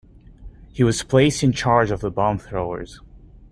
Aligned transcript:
He 0.73 0.83
was 0.83 1.03
placed 1.03 1.43
in 1.43 1.51
charge 1.51 1.91
of 1.91 1.99
the 2.01 2.11
bombthrowers. 2.11 3.01